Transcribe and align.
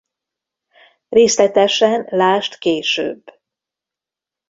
Részletesen 1.09 2.05
lásd 2.09 2.57
később. 2.57 3.39